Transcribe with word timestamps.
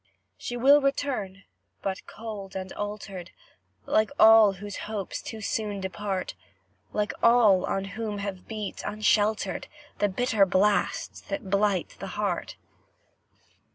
She 0.35 0.57
will 0.57 0.81
return, 0.81 1.43
but 1.83 2.07
cold 2.07 2.55
and 2.55 2.73
altered, 2.73 3.29
Like 3.85 4.09
all 4.17 4.53
whose 4.53 4.77
hopes 4.89 5.21
too 5.21 5.41
soon 5.41 5.79
depart; 5.79 6.33
Like 6.91 7.13
all 7.21 7.65
on 7.67 7.85
whom 7.85 8.17
have 8.17 8.47
beat, 8.47 8.81
unsheltered, 8.83 9.67
The 9.99 10.09
bitter 10.09 10.47
blasts 10.47 11.21
that 11.21 11.51
blight 11.51 11.97
the 11.99 12.07
heart. 12.17 12.55